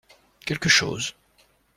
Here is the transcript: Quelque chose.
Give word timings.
Quelque 0.47 0.67
chose. 0.67 1.15